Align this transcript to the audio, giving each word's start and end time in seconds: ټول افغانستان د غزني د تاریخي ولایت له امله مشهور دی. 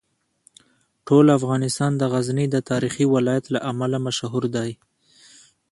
ټول 1.07 1.25
افغانستان 1.39 1.91
د 1.97 2.03
غزني 2.13 2.45
د 2.51 2.57
تاریخي 2.69 3.05
ولایت 3.15 3.45
له 3.53 3.59
امله 3.71 3.97
مشهور 4.07 4.43
دی. 4.55 4.71